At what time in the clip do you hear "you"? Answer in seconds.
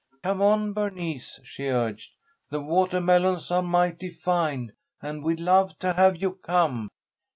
6.19-6.39